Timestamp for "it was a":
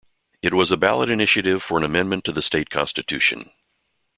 0.41-0.77